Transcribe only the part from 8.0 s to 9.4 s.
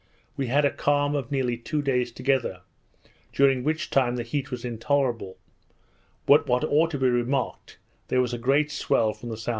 there was a great swell from the